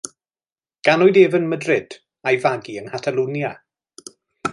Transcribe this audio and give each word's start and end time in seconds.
Ganwyd 0.87 1.19
ef 1.23 1.37
ym 1.39 1.45
Madrid 1.51 1.97
a'i 2.31 2.39
fagu 2.47 2.75
yng 2.81 2.89
Nghatalwnia. 2.89 3.53